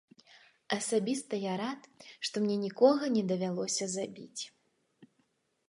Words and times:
Асабіста 0.77 1.33
я 1.43 1.53
рад, 1.63 1.81
што 2.29 2.35
мне 2.45 2.57
нікога 2.65 3.03
не 3.19 3.23
давялося 3.33 3.85
забіць. 3.97 4.41